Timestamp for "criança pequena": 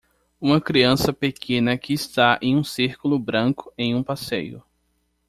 0.59-1.77